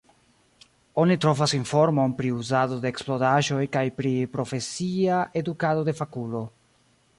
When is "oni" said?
1.01-1.17